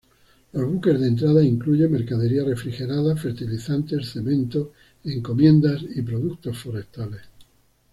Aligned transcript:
Los 0.53 0.65
buques 0.65 0.99
de 0.99 1.09
entrada 1.09 1.43
incluye 1.43 1.87
mercadería 1.87 2.43
refrigerada, 2.43 3.15
fertilizantes, 3.15 4.09
cemento, 4.13 4.71
encomiendas 5.03 5.83
y 5.93 6.01
productos 6.01 6.57
forestales. 6.57 7.21